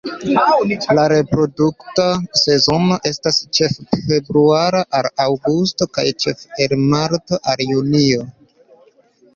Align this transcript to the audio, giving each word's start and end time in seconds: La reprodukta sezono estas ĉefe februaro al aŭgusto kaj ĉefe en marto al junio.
La 0.99 1.03
reprodukta 1.11 2.05
sezono 2.45 2.97
estas 3.11 3.37
ĉefe 3.59 4.01
februaro 4.07 4.83
al 5.01 5.11
aŭgusto 5.27 5.91
kaj 5.99 6.09
ĉefe 6.25 6.67
en 6.69 6.85
marto 6.97 7.43
al 7.55 7.65
junio. 7.73 8.29